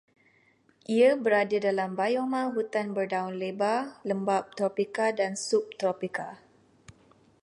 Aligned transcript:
Ia 0.95 1.09
berada 1.23 1.57
dalam 1.67 1.89
bioma 1.99 2.41
hutan 2.53 2.87
berdaun 2.97 3.35
lebar 3.43 3.81
lembap 4.09 4.43
tropika 4.57 5.07
dan 5.19 5.31
subtropika 5.47 6.27